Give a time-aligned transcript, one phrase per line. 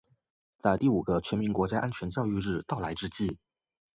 [0.63, 3.37] 在第五个全民国家安全教育日到来之际